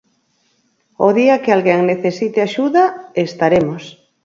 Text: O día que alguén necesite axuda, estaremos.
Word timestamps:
O 1.07 1.09
día 1.19 1.41
que 1.43 1.51
alguén 1.55 1.81
necesite 1.91 2.39
axuda, 2.41 2.83
estaremos. 3.27 3.83